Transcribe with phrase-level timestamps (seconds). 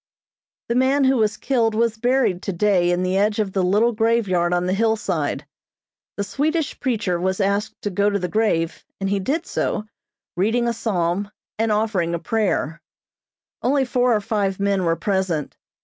[0.67, 4.51] The man who was killed was buried today in the edge of the little graveyard
[4.51, 5.45] on the hillside.
[6.17, 9.83] The Swedish preacher was asked to go to the grave, and he did so,
[10.35, 11.29] reading a Psalm,
[11.59, 12.81] and offering a prayer.
[13.61, 15.55] Only four or five men were present.